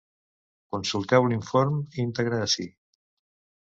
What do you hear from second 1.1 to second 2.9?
l’inform íntegre ací.